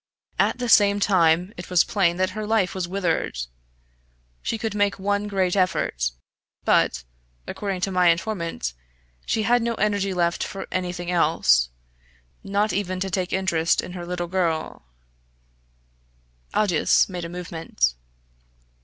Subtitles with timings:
[0.39, 3.37] At the same time, it was plain that her life was withered.
[4.41, 6.09] She could make one great effort;
[6.65, 7.03] but,
[7.45, 8.73] according to my informant,
[9.27, 11.69] she had no energy left for anything else
[12.43, 14.87] not even to take interest in her little girl"
[16.55, 17.93] Aldous made a movement.